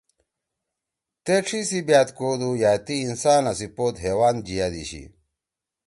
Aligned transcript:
تے 1.23 1.35
ڇھی 1.45 1.59
سی 1.69 1.79
بأت 1.87 2.09
کودُو 2.17 2.51
یأ 2.61 2.73
تی 2.85 2.95
انسانا 3.07 3.51
سی 3.59 3.67
پود 3.75 3.95
حیوان 4.03 4.35
جیِأدیِشی۔“ 4.45 5.03